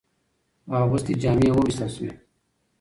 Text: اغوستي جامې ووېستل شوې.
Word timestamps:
اغوستي 0.79 1.13
جامې 1.21 1.49
ووېستل 1.53 1.89
شوې. 1.95 2.09